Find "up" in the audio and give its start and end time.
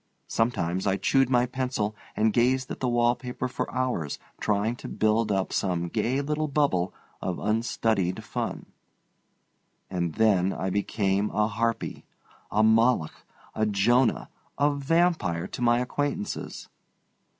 5.31-5.53